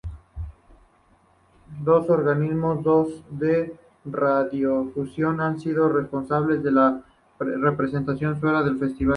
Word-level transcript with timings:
Dos 1.83 2.09
organismos 2.09 2.83
de 3.29 3.75
radiodifusión 4.03 5.39
han 5.41 5.59
sido 5.59 5.89
responsables 5.89 6.63
de 6.63 6.71
la 6.71 7.03
representación 7.39 8.39
sueca 8.39 8.61
en 8.61 8.67
el 8.69 8.77
festival. 8.79 9.09